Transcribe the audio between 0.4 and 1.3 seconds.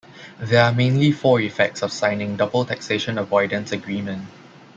are mainly